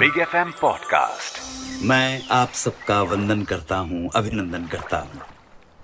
Big 0.00 0.18
F 0.18 0.36
M 0.36 0.50
podcast 0.60 1.38
मैं 1.82 2.22
आप 2.30 2.52
सबका 2.52 3.02
वंदन 3.02 3.42
करता 3.42 3.76
हूँ, 3.76 4.10
अभिनंदन 4.14 4.66
करता 4.66 4.98
हूँ। 4.98 5.20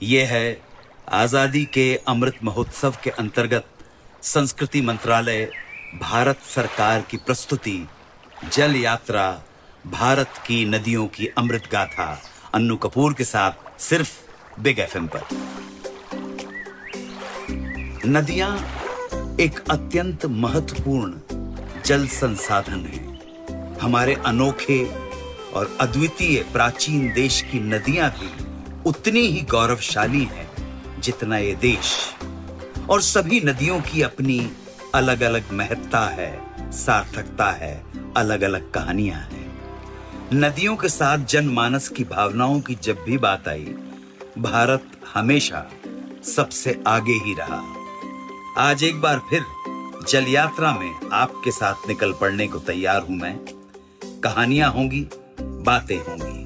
ये 0.03 0.23
है 0.25 0.61
आज़ादी 1.09 1.65
के 1.65 2.01
अमृत 2.09 2.39
महोत्सव 2.45 2.95
के 3.05 3.11
अंतर्गत 3.11 3.67
संस्कृति 4.23 4.81
मंत्रालय, 4.81 5.51
भारत 6.01 6.39
सरकार 6.39 7.03
की 7.03 7.17
प्रस्तुति, 7.17 7.89
जल 8.53 8.77
यात्रा, 8.77 9.43
भारत 9.87 10.31
की 10.47 10.65
नदियों 10.65 11.07
की 11.07 11.27
अमृत 11.27 11.69
गाथा, 11.73 12.23
अन्नू 12.55 12.77
कपूर 12.77 13.15
के 13.15 13.25
साथ 13.25 13.81
सिर्फ़ 13.81 14.13
बिग 14.61 14.79
एफ़ 14.79 14.97
एम 14.99 15.07
पर। 15.07 15.23
नदियाँ 18.07 18.57
एक 19.41 19.61
अत्यंत 19.71 20.27
महत्वपूर्ण 20.27 21.21
जल 21.83 22.07
संसाधन 22.07 22.87
है। 22.87 23.16
हमारे 23.83 24.15
अनोखे 24.15 24.85
और 25.55 25.77
अद्वितीय 25.81 26.45
प्राचीन 26.53 27.13
देश 27.13 27.41
की 27.43 27.61
नदियाँ 27.61 28.11
भी 28.11 28.31
उतनी 28.87 29.21
ही 29.21 29.41
गौरवशाली 29.41 30.25
हैं 30.25 31.01
जितना 31.01 31.39
ये 31.39 31.55
देश। 31.55 31.95
और 32.91 33.01
सभी 33.01 33.41
नदियों 33.41 33.81
की 33.81 34.03
अपनी 34.03 34.51
अलग 34.95 35.21
अलग 35.21 35.53
महत्ता 35.53 36.07
है, 36.07 36.41
सार्थकता 36.73 37.51
है 37.51 37.85
अलग 38.17 38.43
अलग 38.43 38.71
कहानियाँ 38.73 39.21
हैं। 39.21 39.45
नदियों 40.35 40.77
के 40.77 40.89
साथ 40.89 41.19
जनमानस 41.19 41.89
की 41.89 42.05
भावनाओं 42.05 42.61
की 42.61 42.75
जब 42.75 43.05
भी 43.05 43.19
बात 43.19 43.49
आई, 43.49 43.75
भारत 44.39 44.91
हमेशा 45.15 45.67
सबसे 46.25 46.83
आगे 46.87 47.13
ही 47.13 47.35
रहा। 47.35 47.63
आज 48.59 48.85
एक 48.85 49.01
बार 49.01 49.19
फिर 49.31 49.45
जल 50.09 50.25
यात्रा 50.29 50.73
में 50.73 50.93
आपके 51.13 51.51
साथ 51.51 51.89
निकल 51.89 52.13
पड़ने 52.13 52.47
को 52.49 52.59
तैयार 52.59 53.03
हूँ 53.03 53.17
मैं। 53.17 53.56
कहानियाँ 54.27 54.71
होंगी, 54.73 55.01
बातें 55.41 55.99
होंगी। 55.99 56.39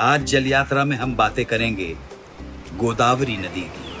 आज 0.00 0.24
जल 0.24 0.46
यात्रा 0.46 0.84
में 0.84 0.96
हम 0.96 1.14
बातें 1.16 1.44
करेंगे 1.44 1.86
गोदावरी 2.76 3.36
नदी 3.36 3.60
की। 3.74 3.92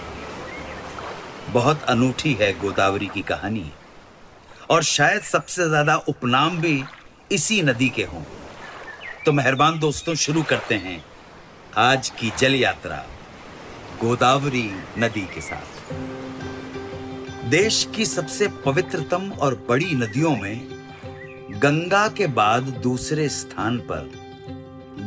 बहुत 1.52 1.82
अनूठी 1.84 2.32
है 2.40 2.52
गोदावरी 2.60 3.06
की 3.06 3.22
कहानी, 3.22 3.70
और 4.70 4.82
शायद 4.82 5.22
सबसे 5.22 5.68
ज़्यादा 5.68 5.96
उपनाम 6.08 6.58
भी 6.58 6.82
इसी 7.30 7.60
नदी 7.62 7.88
के 7.88 8.04
हों। 8.04 8.22
तो 9.26 9.32
मेहरबान 9.32 9.78
दोस्तों, 9.78 10.14
शुरू 10.16 10.42
करते 10.42 10.74
हैं 10.78 11.04
आज 11.78 12.08
की 12.10 12.32
जल 12.38 12.54
यात्रा 12.54 13.04
गोदावरी 14.00 14.70
नदी 14.98 15.26
के 15.34 15.40
साथ। 15.40 15.70
देश 17.50 17.86
की 17.96 18.04
सबसे 18.06 18.48
पवित्रतम 18.66 19.30
और 19.32 19.54
बड़ी 19.68 19.94
नदियों 19.94 20.36
में 20.36 20.79
गंगा 21.62 22.06
के 22.08 22.26
बाद 22.26 22.68
दूसरे 22.82 23.28
स्थान 23.28 23.76
पर 23.90 24.10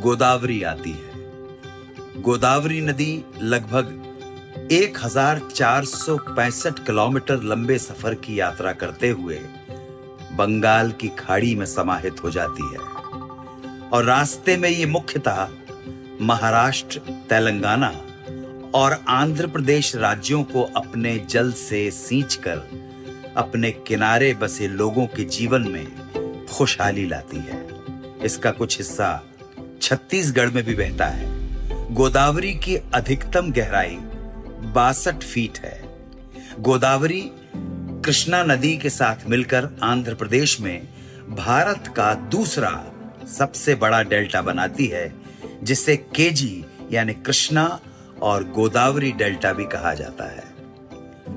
गोदावरी 0.02 0.62
आती 0.62 0.90
है। 0.90 2.22
गोदावरी 2.22 2.80
नदी 2.80 3.24
लगभग 3.42 4.68
एक 4.72 4.98
हज़ार 5.04 5.40
चार 5.54 5.84
सौ 5.84 6.16
पैंसठ 6.28 6.78
किलोमीटर 6.86 7.42
लंबे 7.42 7.78
सफ़र 7.78 8.14
की 8.16 8.38
यात्रा 8.40 8.72
करते 8.74 9.08
हुए 9.10 9.38
बंगाल 10.32 10.92
की 10.92 11.08
खाड़ी 11.18 11.54
में 11.54 11.66
समाहित 11.66 12.22
हो 12.24 12.30
जाती 12.30 12.68
है। 12.68 12.78
और 13.88 14.04
रास्ते 14.04 14.56
में 14.56 14.68
ये 14.68 14.86
मुख्यतः 14.86 15.46
महाराष्ट्र, 16.20 16.98
तेलंगाना 17.28 17.92
और 18.74 18.98
आंध्र 19.10 19.46
प्रदेश 19.48 19.94
राज्यों 19.96 20.42
को 20.44 20.62
अपने 20.76 21.18
जल 21.30 21.52
से 21.58 21.90
सींच 21.92 22.34
कर 22.46 22.68
अपने 23.36 23.70
किनारे 23.86 24.32
बसे 24.34 24.68
लोगों 24.70 25.06
के 25.06 25.24
जीवन 25.32 25.68
में 25.68 26.03
खुशहाली 26.50 27.06
लाती 27.06 27.36
है। 27.36 27.68
इसका 28.24 28.50
कुछ 28.50 28.78
हिस्सा 28.78 29.22
छत्तीसगढ़ 29.82 30.50
में 30.50 30.64
भी 30.64 30.74
बहता 30.74 31.06
है। 31.06 31.34
गोदावरी 31.94 32.54
की 32.54 32.76
अधिकतम 32.76 33.52
गहराई 33.52 33.96
बासठ 34.74 35.14
फीट 35.14 35.58
है। 35.58 35.82
गोदावरी 36.60 37.30
कृष्णा 38.04 38.42
नदी 38.42 38.76
के 38.76 38.90
साथ 38.90 39.16
मिलकर 39.28 39.68
आंध्र 39.82 40.14
प्रदेश 40.14 40.60
में 40.60 40.88
भारत 41.28 41.94
का 41.96 42.14
दूसरा 42.14 42.84
सबसे 43.38 43.74
बड़ा 43.74 44.02
डेल्टा 44.02 44.42
बनाती 44.42 44.86
है, 44.86 45.14
जिसे 45.62 45.96
केजी 45.96 46.64
यानी 46.92 47.14
कृष्णा 47.14 47.80
और 48.22 48.44
गोदावरी 48.44 49.12
डेल्टा 49.12 49.52
भी 49.52 49.64
कहा 49.64 49.94
जाता 49.94 50.24
है। 50.24 50.44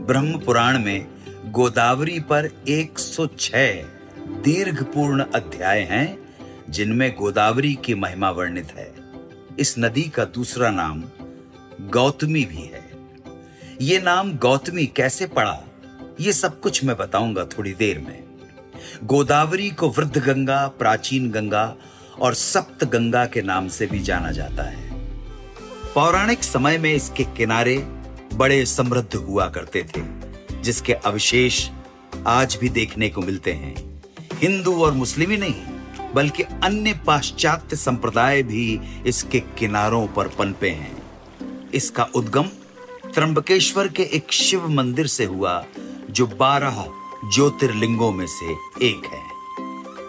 ब्रह्म 0.05 0.39
पुराण 0.39 0.79
में 0.79 1.07
गोदावरी 1.45 2.19
पर 2.19 2.49
106 2.67 3.96
दीर्घपूर्ण 4.27 5.23
अध्याय 5.35 5.81
हैं, 5.81 6.17
जिनमें 6.69 7.15
गोदावरी 7.15 7.73
की 7.75 7.95
महिमा 7.95 8.29
वर्णित 8.31 8.71
है। 8.71 8.91
इस 9.59 9.75
नदी 9.79 10.01
का 10.03 10.25
दूसरा 10.25 10.71
नाम 10.71 11.03
गौतमी 11.81 12.43
भी 12.45 12.61
है। 12.63 12.83
ये 13.81 13.99
नाम 13.99 14.33
गौतमी 14.37 14.85
कैसे 14.85 15.25
पड़ा, 15.25 15.63
ये 16.19 16.33
सब 16.33 16.59
कुछ 16.59 16.83
मैं 16.83 16.97
बताऊँगा 16.97 17.45
थोड़ी 17.45 17.73
देर 17.73 17.99
में। 17.99 18.23
गोदावरी 19.03 19.69
को 19.69 19.89
वृद्ध 19.89 20.17
गंगा, 20.17 20.67
प्राचीन 20.67 21.31
गंगा 21.31 21.75
और 22.19 22.33
सप्त 22.33 22.85
गंगा 22.85 23.25
के 23.25 23.41
नाम 23.41 23.67
से 23.67 23.87
भी 23.87 23.99
जाना 23.99 24.31
जाता 24.31 24.63
है। 24.63 24.91
पौराणिक 25.93 26.43
समय 26.43 26.77
में 26.77 26.93
इसके 26.93 27.23
किनारे 27.23 27.77
बड़े 28.33 28.65
समृद्ध 28.65 29.15
हुआ 29.15 29.49
करते 29.49 29.83
थे, 29.83 30.01
जिसके 30.61 30.93
अवशेष 30.93 31.69
आज 32.27 32.57
भी 32.61 32.69
देखने 32.69 33.09
को 33.09 33.21
मिलते 33.21 33.53
हैं। 33.53 33.96
हिंदू 34.41 34.73
और 34.83 34.91
मुस्लिम 34.91 35.31
ही 35.31 35.37
नहीं, 35.37 36.13
बल्कि 36.13 36.43
अन्य 36.43 36.99
पाश्चात्य 37.07 37.75
संप्रदाय 37.75 38.43
भी 38.43 38.79
इसके 39.07 39.39
किनारों 39.39 40.07
पर 40.07 40.27
पनपे 40.27 40.69
हैं। 40.69 40.95
इसका 41.73 42.03
उद्गम 42.15 42.49
त्रंबकेश्वर 43.13 43.87
के 43.87 44.03
एक 44.03 44.31
शिव 44.31 44.67
मंदिर 44.69 45.07
से 45.07 45.25
हुआ, 45.25 45.63
जो 46.09 46.27
बारह 46.27 46.85
ज्योतिर्लिंगों 47.33 48.11
में 48.11 48.27
से 48.27 48.51
एक 48.87 49.05
है। 49.05 49.25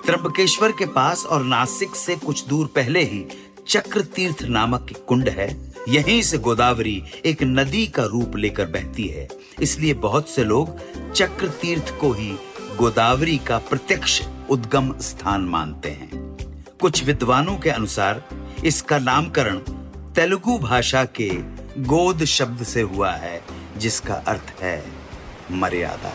त्रंबकेश्वर 0.07 0.73
के 0.73 0.87
पास 0.87 1.25
और 1.27 1.45
नासिक 1.45 1.95
से 1.97 2.17
कुछ 2.17 2.47
दूर 2.47 2.67
पहले 2.67 3.03
ही 3.03 3.25
चक्र 3.69 4.01
तीर्थ 4.01 4.43
नामक 4.43 4.93
कुंड 5.09 5.29
है। 5.29 5.49
यहीं 5.89 6.23
से 6.23 6.39
गोदावरी 6.39 7.03
एक 7.25 7.43
नदी 7.43 7.87
का 7.87 8.05
रूप 8.05 8.37
लेकर 8.37 8.67
बहती 8.67 9.07
है। 9.07 9.29
इसलिए 9.63 9.95
बहुत 9.95 10.29
से 10.29 10.45
लोग 10.45 10.79
चक्र 11.13 11.49
तीर्थ 11.49 11.95
को 12.01 12.13
ही 12.13 12.33
गोदावरी 12.79 13.39
का 13.39 13.59
प्रत्यक्ष 13.59 14.21
उद्गम 14.51 14.93
स्थान 14.99 15.41
मानते 15.41 15.89
हैं। 15.91 16.11
कुछ 16.81 17.05
विद्वानों 17.05 17.57
के 17.57 17.71
अनुसार 17.71 18.23
इसका 18.65 18.99
नामकरण 18.99 19.59
तेलुगु 20.15 20.59
भाषा 20.59 21.05
के 21.05 21.29
गोद 21.83 22.25
शब्द 22.25 22.63
से 22.63 22.81
हुआ 22.81 23.11
है, 23.13 23.41
जिसका 23.77 24.15
अर्थ 24.15 24.55
है 24.61 24.85
मर्यादा। 25.53 26.13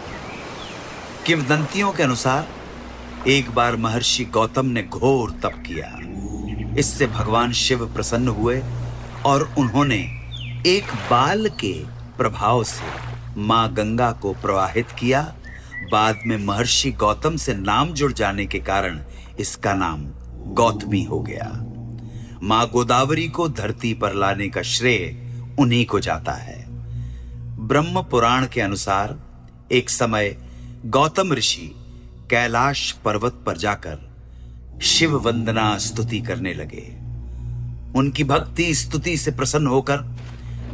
किंवदंतियों 1.25 1.91
के 1.91 2.03
अनुसार 2.03 2.47
एक 3.27 3.51
बार 3.51 3.75
महर्षि 3.75 4.25
गौतम 4.25 4.65
ने 4.65 4.83
घोर 4.83 5.31
तप 5.31 5.63
किया। 5.67 5.99
इससे 6.79 7.07
भगवान 7.07 7.51
शिव 7.51 7.93
प्रसन्न 7.93 8.27
हुए 8.27 8.61
और 9.25 9.53
उन्होंने 9.57 10.01
एक 10.67 10.95
बाल 11.11 11.49
के 11.49 11.73
प्रभाव 12.17 12.63
से 12.63 12.87
माँ 13.37 13.73
गंगा 13.73 14.11
को 14.11 14.33
प्रवाहित 14.33 14.91
किया 14.99 15.33
बाद 15.91 16.19
में 16.25 16.37
महर्षि 16.37 16.91
गौतम 16.91 17.35
से 17.35 17.53
नाम 17.53 17.93
जुड़ 17.93 18.11
जाने 18.13 18.45
के 18.45 18.59
कारण 18.59 18.99
इसका 19.39 19.73
नाम 19.73 20.05
गौतमी 20.53 21.03
हो 21.03 21.19
गया। 21.19 21.51
माँ 22.43 22.69
गोदावरी 22.69 23.27
को 23.27 23.49
धरती 23.49 23.93
पर 23.93 24.13
लाने 24.13 24.49
का 24.49 24.61
श्रेय 24.61 25.15
उन्हीं 25.59 25.85
को 25.85 25.99
जाता 25.99 26.31
है। 26.31 26.65
ब्रह्म 27.67 28.01
पुराण 28.01 28.47
के 28.47 28.61
अनुसार 28.61 29.19
एक 29.71 29.89
समय 29.89 30.35
गौतम 30.85 31.33
ऋषि 31.33 31.71
कैलाश 32.29 32.91
पर्वत 32.91 33.43
पर 33.45 33.57
जाकर 33.57 34.11
शिव 34.81 35.17
वंदना 35.17 35.77
स्तुति 35.77 36.19
करने 36.19 36.53
लगे। 36.53 36.85
उनकी 37.99 38.23
भक्ति 38.23 38.73
स्तुति 38.73 39.17
से 39.17 39.31
प्रसन्न 39.31 39.67
होकर 39.67 39.97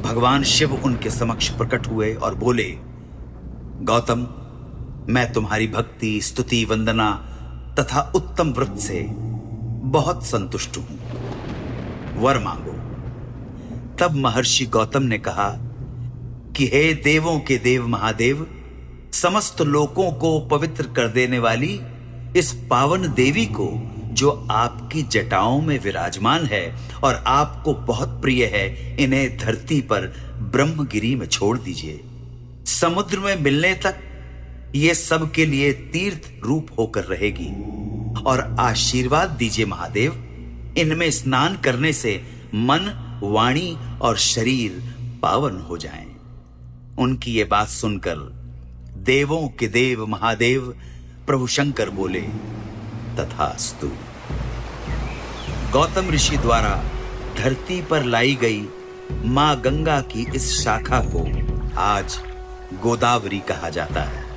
भगवान 0.04 0.44
शिव 0.44 0.74
उनके 0.76 1.10
समक्ष 1.10 1.50
प्रकट 1.50 1.88
हुए 1.88 2.14
और 2.14 2.36
बोले, 2.36 2.78
गौतम 3.82 4.28
मैं 5.10 5.34
तुम्हारी 5.34 5.68
भक्ति, 5.68 6.22
स्तुति, 6.22 6.66
वंदना 6.66 7.12
तथा 7.80 8.12
उत्तम 8.16 8.50
व्रत 8.50 8.76
से 8.80 9.08
बहुत 9.82 10.26
संतुष्ट 10.26 10.78
हूँ। 10.78 11.00
वर 12.18 12.40
मांगो। 12.40 12.72
तब 13.98 14.16
महर्षि 14.16 14.66
गौतम 14.66 15.04
ने 15.04 15.18
कहा 15.18 15.50
कि 16.58 16.66
हे 16.66 16.94
देवों 16.94 17.40
के 17.40 17.58
देव 17.58 17.88
महादेव, 17.88 18.48
समस्त 19.14 19.62
लोकों 19.62 20.12
को 20.12 20.40
पवित्र 20.40 20.84
कर 20.84 21.08
देने 21.08 21.40
वाली 21.40 21.80
इस 22.38 22.68
पावन 22.70 23.14
देवी 23.14 23.46
को, 23.46 23.92
जो 24.14 24.48
आपकी 24.52 25.02
जटाओं 25.02 25.62
में 25.62 25.80
विराजमान 25.80 26.46
है 26.46 26.76
और 27.04 27.24
आपको 27.28 27.74
बहुत 27.74 28.22
प्रिय 28.22 28.46
है, 28.46 28.96
इन्हें 29.04 29.38
धरती 29.38 29.82
पर 29.82 30.02
ब्रह्मगिरी 30.52 31.16
में 31.16 31.28
छोड़ 31.28 31.58
दीजिए। 31.58 32.04
समुद्र 32.66 33.20
में 33.20 33.42
मिलने 33.42 33.74
तक 33.74 34.00
ये 34.76 34.94
सब 34.94 35.32
के 35.32 35.46
लिए 35.46 35.74
तीर्थ 35.74 36.44
रूप 36.44 36.68
होकर 36.80 37.04
रहेगी। 37.04 37.80
और 38.24 38.56
आशीर्वाद 38.60 39.30
दीजिए 39.30 39.66
महादेव, 39.66 40.12
इनमें 40.78 41.12
स्नान 41.12 41.56
करने 41.56 41.94
से 41.94 42.24
मन, 42.56 43.06
वाणी 43.24 43.78
और 44.02 44.18
शरीर 44.18 44.96
पावन 45.22 45.58
हो 45.58 45.78
जाएँ। 45.78 46.16
उनकी 47.00 47.32
ये 47.32 47.44
बात 47.44 47.68
सुनकर 47.68 48.16
देवों 48.98 49.48
के 49.48 49.68
देव 49.68 50.06
महादेव 50.06 50.76
प्रभु 51.28 51.48
शंकर 51.48 51.90
बोले, 51.90 52.22
तथास्तु। 53.18 53.92
गौतम 55.72 56.10
ऋषि 56.10 56.38
द्वारा 56.38 56.84
धरती 57.38 57.82
पर 57.82 58.04
लाई 58.04 58.36
गई 58.36 58.64
माँ 59.12 59.62
गंगा 59.62 60.02
की 60.02 60.28
इस 60.36 60.64
शाखा 60.64 61.00
को 61.00 61.50
आज 61.80 62.20
गोदावरी 62.84 63.40
कहा 63.40 63.70
जाता 63.70 64.04
है। 64.04 64.29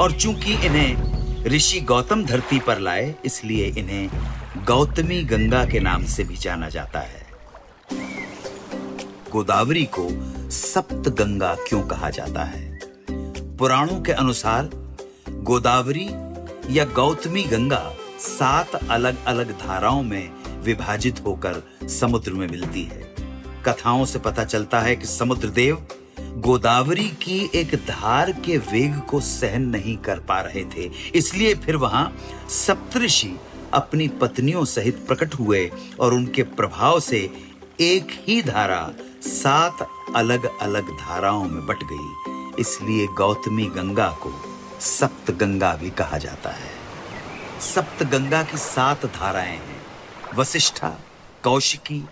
और 0.00 0.12
चूँकि 0.12 0.52
इन्हें 0.52 1.44
ऋषि 1.44 1.80
गौतम 1.80 2.24
धरती 2.24 2.58
पर 2.58 2.78
लाए, 2.78 3.14
इसलिए 3.24 3.66
इन्हें 3.66 4.10
गौतमी 4.64 5.22
गंगा 5.22 5.64
के 5.64 5.80
नाम 5.80 6.04
से 6.04 6.24
भी 6.24 6.36
जाना 6.36 6.68
जाता 6.68 7.00
है। 7.00 7.26
गोदावरी 9.32 9.84
को 9.84 10.08
सप्त 10.50 11.08
गंगा 11.08 11.54
क्यों 11.54 11.82
कहा 11.82 12.10
जाता 12.10 12.44
है? 12.44 12.80
पुराणों 13.56 14.00
के 14.00 14.12
अनुसार, 14.12 14.70
गोदावरी 15.30 16.08
या 16.70 16.84
गौतमी 16.84 17.42
गंगा 17.42 17.94
सात 18.18 18.74
अलग 18.74 19.24
अलग 19.24 19.50
धाराओं 19.50 20.02
में 20.02 20.30
विभाजित 20.62 21.20
होकर 21.26 21.62
समुद्र 21.88 22.32
में 22.32 22.46
मिलती 22.48 22.82
है। 22.82 23.14
कथाओं 23.64 24.04
से 24.04 24.18
पता 24.18 24.44
चलता 24.44 24.80
है 24.80 24.96
कि 24.96 25.06
समुद्र 25.06 25.48
देव 25.48 25.86
गोदावरी 26.44 27.08
की 27.08 27.50
एक 27.54 27.74
धार 27.74 28.32
के 28.32 28.58
वेग 28.58 29.00
को 29.00 29.20
सहन 29.20 29.62
नहीं 29.62 29.96
कर 29.96 30.18
पा 30.18 30.40
रहे 30.40 30.64
थे। 30.64 30.90
इसलिए 31.14 31.54
फिर 31.54 31.76
वहाँ 31.76 32.16
सप्तऋषि 32.50 33.40
अपनी 33.74 34.08
पत्नियों 34.08 34.64
सहित 34.64 35.06
प्रकट 35.06 35.34
हुए 35.34 35.72
और 36.00 36.14
उनके 36.14 36.42
प्रभाव 36.42 37.00
से 37.00 37.30
एक 37.80 38.24
ही 38.28 38.42
धारा, 38.42 38.92
सात 39.22 39.88
अलग 40.16 40.58
अलग 40.60 40.90
धाराओं 40.90 41.44
में 41.44 41.66
बट 41.66 41.76
गई। 41.84 42.60
इसलिए 42.60 43.06
गौतमी 43.06 43.66
गंगा 43.66 44.08
को 44.08 44.32
सप्त 44.80 45.30
गंगा 45.30 45.74
भी 45.74 45.90
कहा 45.90 46.18
जाता 46.18 46.50
है। 46.50 46.70
सप्त 47.60 48.02
गंगा 48.02 48.42
की 48.42 48.56
सात 48.56 49.06
धाराएँ 49.06 49.56
हैं। 49.56 49.86
वशिष्ठा, 50.34 50.98
कौशिकी, 51.42 52.04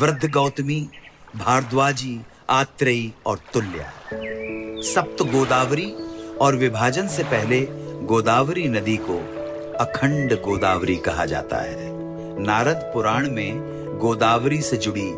वृद्ध 0.00 0.30
गौतमी, 0.30 0.88
भारद्वाजी 1.36 2.20
आत्रेयी 2.50 3.12
और 3.26 3.38
तुल्या। 3.54 3.90
सप्त 4.82 5.22
गोदावरी 5.22 5.92
और 6.40 6.56
विभाजन 6.56 7.06
से 7.06 7.22
पहले 7.22 7.60
गोदावरी 8.02 8.68
नदी 8.68 8.96
को 8.96 9.16
अखंड 9.80 10.32
गोदावरी 10.32 10.96
कहा 10.96 11.24
जाता 11.24 11.56
है। 11.56 11.88
नारद 12.42 12.90
पुराण 12.94 13.30
में 13.30 13.60
गोदावरी 13.98 14.60
से 14.60 14.76
जुड़ी 14.76 15.08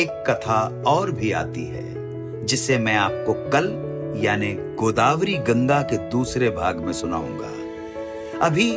एक 0.00 0.24
कथा 0.28 0.84
और 0.86 1.10
भी 1.10 1.32
आती 1.32 1.64
है, 1.64 2.46
जिसे 2.46 2.78
मैं 2.78 2.96
आपको 2.96 3.32
कल, 3.50 3.68
यानी 4.24 4.52
गोदावरी 4.52 5.34
गंगा 5.34 5.82
के 5.82 5.96
दूसरे 6.10 6.50
भाग 6.50 6.76
में 6.76 6.92
सुनाऊँगा। 6.92 7.50
अभी 8.46 8.70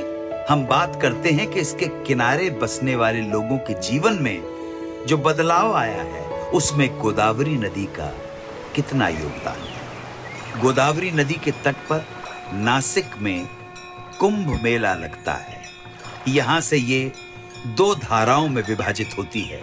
हम 0.50 0.66
बात 0.66 1.02
करते 1.02 1.30
हैं 1.30 1.50
कि 1.52 1.60
इसके 1.60 1.86
किनारे 1.86 2.50
बसने 2.50 2.96
वाले 2.96 3.22
लोगों 3.22 3.58
के 3.58 3.74
जीवन 3.74 4.14
में 4.14 4.44
जो 5.08 5.18
बदलाव 5.18 5.74
आया 5.74 6.02
है 6.02 6.23
उसमें 6.54 7.00
गोदावरी 7.00 7.56
नदी 7.56 7.86
का 7.86 8.08
कितना 8.76 9.08
योगदान 9.08 9.60
है? 9.60 10.62
गोदावरी 10.62 11.12
नदी 11.12 11.34
के 11.34 11.52
तट 11.52 11.76
पर 11.90 12.06
नासिक 12.54 13.18
में 13.18 13.48
कुंभ 14.20 14.60
मेला 14.64 14.94
लगता 14.94 15.34
है। 15.34 15.62
यहाँ 16.28 16.62
से 16.62 16.78
ये 16.78 17.12
दो 17.68 17.96
धाराओं 17.96 18.50
में 18.50 18.62
विभाजित 18.64 19.16
होती 19.18 19.42
है, 19.42 19.62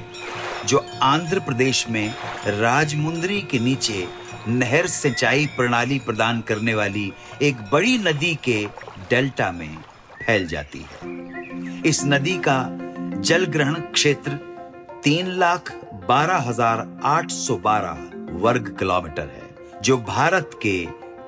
जो 0.66 0.84
आंध्र 1.02 1.40
प्रदेश 1.40 1.88
में 1.88 2.14
राजमुंदरी 2.46 3.40
के 3.42 3.58
नीचे 3.58 4.08
नहर 4.48 4.86
सिंचाई 4.86 5.46
प्रणाली 5.46 5.98
प्रदान 5.98 6.40
करने 6.40 6.74
वाली 6.74 7.12
एक 7.42 7.56
बड़ी 7.72 7.98
नदी 7.98 8.34
के 8.44 8.64
डेल्टा 9.10 9.52
में 9.52 9.76
फैल 10.26 10.46
जाती 10.46 10.86
है। 10.92 10.98
इस 11.86 12.04
नदी 12.04 12.36
का 12.38 12.58
जल 13.20 13.44
ग्रहण 13.44 13.74
क्षेत्र 13.74 14.38
तीन 15.04 15.26
लाख 15.26 15.72
बारह 16.10 16.38
हज़ार 16.38 16.80
आठ 17.04 17.30
सौ 17.30 17.54
बारह 17.56 17.98
वर्ग 18.38 18.68
किलोमीटर 18.78 19.22
है, 19.22 19.80
जो 19.82 19.96
भारत 19.98 20.58
के 20.62 20.74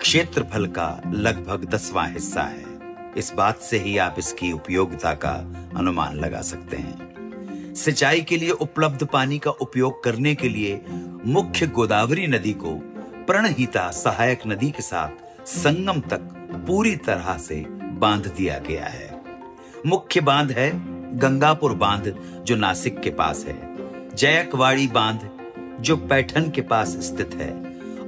क्षेत्रफल 0.01 0.67
का 0.67 0.87
लगभग 1.07 1.65
दसवां 1.65 2.09
हिस्सा 2.13 2.43
है। 2.43 3.13
इस 3.17 3.33
बात 3.35 3.61
से 3.61 3.79
ही 3.79 3.97
आप 3.99 4.17
इसकी 4.19 4.51
उपयोगिता 4.53 5.13
का 5.15 5.33
अनुमान 5.77 6.17
लगा 6.17 6.41
सकते 6.41 6.77
हैं। 6.77 7.75
सिंचाई 7.75 8.21
के 8.21 8.37
लिए 8.37 8.51
उपलब्ध 8.51 9.07
पानी 9.07 9.39
का 9.39 9.51
उपयोग 9.51 10.03
करने 10.05 10.35
के 10.35 10.49
लिए 10.49 10.81
मुख्य 11.27 11.67
गोदावरी 11.67 12.27
नदी 12.27 12.53
को 12.55 12.75
प्रणहिता 13.27 13.91
सहायक 13.91 14.47
नदी 14.47 14.71
के 14.71 14.83
साथ 14.83 15.47
संगम 15.49 16.01
तक 16.11 16.29
पूरी 16.67 16.97
तरह 16.97 17.37
से 17.39 17.65
बाँध 18.01 18.27
दिया 18.37 18.59
गया 18.59 18.87
है। 18.87 19.11
मुख्य 19.87 20.21
बाँध 20.21 20.51
है 20.51 20.71
गंगापुर 21.19 21.75
बाँध, 21.75 22.15
जो 22.45 22.57
नासिक 22.57 23.01
के 23.01 23.11
पास 23.11 23.45
है। 23.49 23.72
जयकवाड़ी 24.15 24.87
बाँध, 24.87 25.21
जो 25.81 25.97
पैठन 25.97 26.51
के 26.51 26.61
पास 26.61 26.89
स्थित 26.89 27.35
है, 27.35 27.51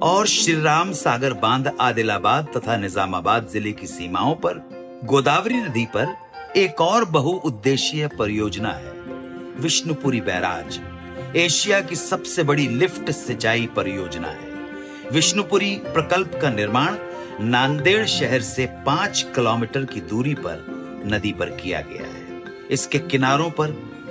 और 0.03 0.27
श्री 0.27 0.55
राम 0.63 0.93
सागर 0.93 1.33
बाँध 1.33 1.71
आदिलाबाद 1.81 2.49
तथा 2.57 2.77
निजामाबाद 2.77 3.49
ज़िले 3.49 3.73
की 3.73 3.87
सीमाओं 3.87 4.35
पर, 4.35 4.59
गोदावरी 5.05 5.55
नदी 5.55 5.85
पर 5.97 6.15
एक 6.57 6.81
और 6.81 7.05
बहुउद्देशीय 7.05 8.07
परियोजना 8.09 8.69
है, 8.69 8.93
विष्णुपुरी 9.61 10.21
बैराज। 10.21 10.81
एशिया 11.37 11.81
की 11.81 11.97
सबसे 11.97 12.43
बड़ी 12.43 12.69
लिफ्ट 12.69 13.11
सिंचाई 13.11 13.67
परियोजना 13.67 14.29
है। 14.29 14.53
विष्णुपुरी 15.13 15.75
प्रकल्प 15.85 16.39
का 16.43 16.51
निर्माण 16.51 16.97
नांदेड़ 17.41 18.07
शहर 18.07 18.41
से 18.41 18.67
पाँच 18.67 19.27
किलोमीटर 19.35 19.85
की 19.85 20.01
दूरी 20.01 20.35
पर 20.35 20.65
नदी 21.07 21.33
पर 21.33 21.51
किया 21.51 21.81
गया 21.81 22.07
है। 22.07 22.43
इसके 22.71 22.99
किनारों 22.99 23.51
पर 23.51 23.71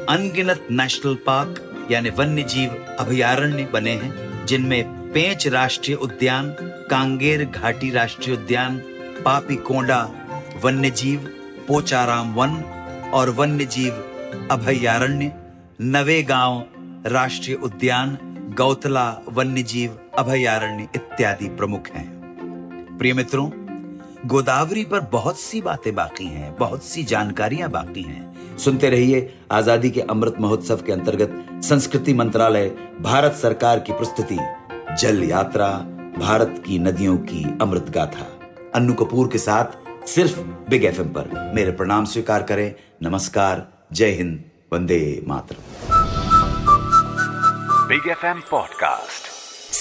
अनगिनत 0.09 0.67
नेशनल 0.71 1.15
पार्क 1.15 1.69
यानी 1.91 2.09
वन्य 2.09 2.43
जीव 2.43 2.95
अभयारण्य 2.99 3.65
बने 3.65 3.91
हैं, 3.91 4.45
जिनमें 4.45 5.11
पेंच 5.11 5.47
राष्ट्रीय 5.47 5.97
उद्यान, 5.97 6.55
कांगेर 6.61 7.45
घाटी 7.45 7.91
राष्ट्रीय 7.91 8.35
उद्यान, 8.35 8.77
पापी 9.25 9.55
कोंडा 9.55 10.09
वन्य 10.63 10.89
जीव 10.89 11.19
पोचाराम 11.67 12.33
वन 12.33 12.63
और 13.13 13.29
वन्य 13.29 13.65
जीव 13.65 13.93
अभयारण्य, 14.51 15.31
नवे 15.81 16.23
गाँव 16.23 16.65
राष्ट्रीय 17.05 17.55
उद्यान, 17.55 18.17
गौतला 18.57 19.21
वन्य 19.29 19.63
जीव 19.63 19.99
अभयारण्य 20.17 20.87
इत्यादि 20.95 21.47
प्रमुख 21.49 21.87
हैं। 21.87 22.97
प्रिय 22.97 23.13
मित्रों 23.13 23.49
गोदावरी 24.25 24.83
पर 24.83 24.99
बहुत 24.99 25.39
सी 25.39 25.61
बातें 25.61 25.95
बाकी 25.95 26.25
हैं, 26.25 26.55
बहुत 26.55 26.83
सी 26.83 27.03
जानकारियाँ 27.03 27.69
बाकी 27.69 28.01
हैं। 28.01 28.57
सुनते 28.57 28.89
रहिए 28.89 29.39
आज़ादी 29.51 29.89
के 29.91 30.01
अमृत 30.01 30.35
महोत्सव 30.39 30.81
के 30.85 30.91
अंतर्गत 30.91 31.63
संस्कृति 31.63 32.13
मंत्रालय, 32.13 32.69
भारत 33.01 33.33
सरकार 33.33 33.79
की 33.79 33.93
प्रस्तुति, 33.93 34.37
जल 34.99 35.23
यात्रा, 35.23 35.69
भारत 36.19 36.63
की 36.65 36.79
नदियों 36.79 37.17
की 37.17 37.57
अमृत 37.61 37.85
गाथा। 37.89 38.39
अन्नू 38.75 38.93
कपूर 38.93 39.27
के 39.27 39.37
साथ 39.37 40.07
सिर्फ़ 40.07 40.39
बिग 40.69 40.85
एफएम 40.85 41.07
पर 41.07 41.51
मेरे 41.55 41.71
प्रणाम 41.71 42.05
स्वीकार 42.05 42.43
करें। 42.43 42.75
नमस्कार, 43.03 43.67
जय 43.93 44.11
हिंद, 44.11 44.43
Vande 44.73 45.23
Mataram. 45.27 45.61
Big 47.87 48.07
FM 48.17 48.41
Podcast. 48.53 49.32